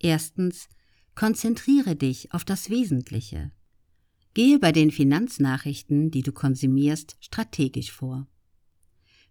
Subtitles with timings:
[0.00, 0.68] Erstens,
[1.14, 3.50] konzentriere dich auf das Wesentliche.
[4.34, 8.28] Gehe bei den Finanznachrichten, die du konsumierst, strategisch vor.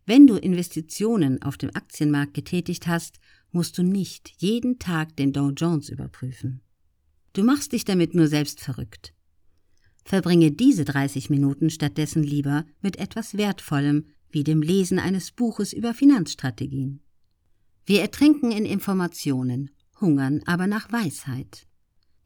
[0.06, 3.20] Wenn du Investitionen auf dem Aktienmarkt getätigt hast,
[3.52, 6.62] musst du nicht jeden Tag den Dow Jones überprüfen.
[7.34, 9.14] Du machst dich damit nur selbst verrückt.
[10.04, 15.94] Verbringe diese 30 Minuten stattdessen lieber mit etwas Wertvollem, wie dem Lesen eines Buches über
[15.94, 17.02] Finanzstrategien.
[17.86, 19.70] Wir ertrinken in Informationen,
[20.02, 21.68] hungern aber nach Weisheit.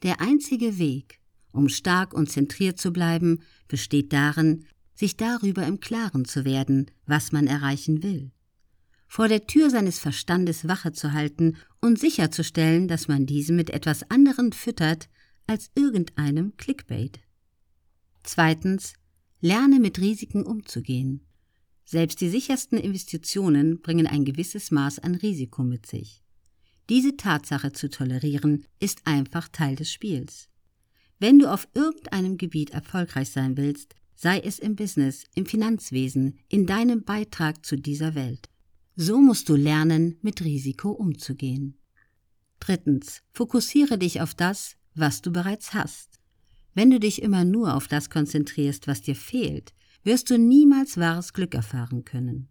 [0.03, 1.19] Der einzige Weg,
[1.51, 7.31] um stark und zentriert zu bleiben, besteht darin, sich darüber im Klaren zu werden, was
[7.31, 8.31] man erreichen will.
[9.07, 14.09] Vor der Tür seines Verstandes Wache zu halten und sicherzustellen, dass man diesen mit etwas
[14.09, 15.09] anderem füttert
[15.47, 17.19] als irgendeinem Clickbait.
[18.23, 18.93] Zweitens,
[19.41, 21.25] lerne mit Risiken umzugehen.
[21.83, 26.23] Selbst die sichersten Investitionen bringen ein gewisses Maß an Risiko mit sich.
[26.91, 30.49] Diese Tatsache zu tolerieren, ist einfach Teil des Spiels.
[31.19, 36.65] Wenn du auf irgendeinem Gebiet erfolgreich sein willst, sei es im Business, im Finanzwesen, in
[36.65, 38.49] deinem Beitrag zu dieser Welt.
[38.97, 41.77] So musst du lernen, mit Risiko umzugehen.
[42.59, 46.19] Drittens, fokussiere dich auf das, was du bereits hast.
[46.73, 51.31] Wenn du dich immer nur auf das konzentrierst, was dir fehlt, wirst du niemals wahres
[51.31, 52.50] Glück erfahren können.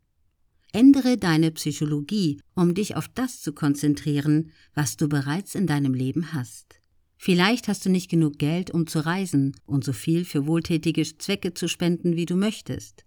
[0.72, 6.32] Ändere deine Psychologie, um dich auf das zu konzentrieren, was du bereits in deinem Leben
[6.32, 6.80] hast.
[7.16, 11.52] Vielleicht hast du nicht genug Geld, um zu reisen und so viel für wohltätige Zwecke
[11.54, 13.04] zu spenden, wie du möchtest.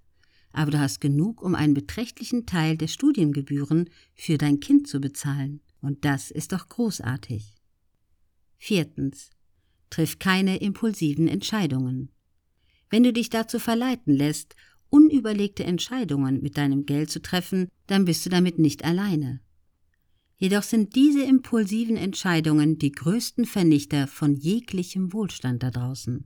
[0.51, 5.61] Aber du hast genug, um einen beträchtlichen Teil der Studiengebühren für dein Kind zu bezahlen.
[5.81, 7.55] Und das ist doch großartig.
[8.57, 9.31] Viertens.
[9.89, 12.11] Triff keine impulsiven Entscheidungen.
[12.89, 14.55] Wenn du dich dazu verleiten lässt,
[14.93, 19.41] unüberlegte Entscheidungen mit deinem Geld zu treffen, dann bist du damit nicht alleine.
[20.37, 26.25] Jedoch sind diese impulsiven Entscheidungen die größten Vernichter von jeglichem Wohlstand da draußen.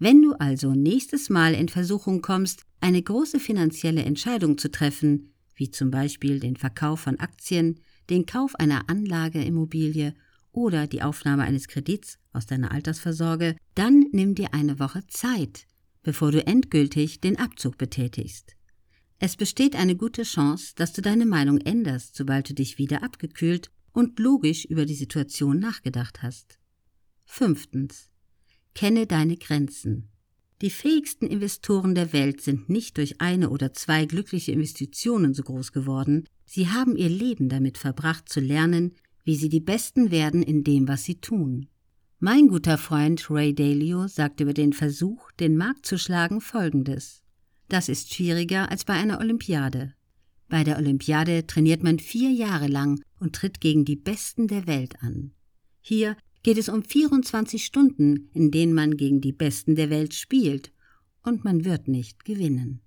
[0.00, 5.70] Wenn du also nächstes Mal in Versuchung kommst, eine große finanzielle Entscheidung zu treffen, wie
[5.70, 7.78] zum Beispiel den Verkauf von Aktien,
[8.10, 10.14] den Kauf einer Anlageimmobilie
[10.50, 15.66] oder die Aufnahme eines Kredits aus deiner Altersvorsorge, dann nimm dir eine Woche Zeit,
[16.06, 18.54] bevor du endgültig den Abzug betätigst.
[19.18, 23.72] Es besteht eine gute Chance, dass du deine Meinung änderst, sobald du dich wieder abgekühlt
[23.92, 26.60] und logisch über die Situation nachgedacht hast.
[27.24, 28.08] Fünftens.
[28.72, 30.12] Kenne deine Grenzen.
[30.62, 35.72] Die fähigsten Investoren der Welt sind nicht durch eine oder zwei glückliche Investitionen so groß
[35.72, 40.62] geworden, sie haben ihr Leben damit verbracht zu lernen, wie sie die Besten werden in
[40.62, 41.66] dem, was sie tun.
[42.18, 47.22] Mein guter Freund Ray Dalio sagt über den Versuch, den Markt zu schlagen, folgendes.
[47.68, 49.92] Das ist schwieriger als bei einer Olympiade.
[50.48, 54.94] Bei der Olympiade trainiert man vier Jahre lang und tritt gegen die Besten der Welt
[55.02, 55.32] an.
[55.82, 60.72] Hier geht es um 24 Stunden, in denen man gegen die Besten der Welt spielt,
[61.22, 62.80] und man wird nicht gewinnen.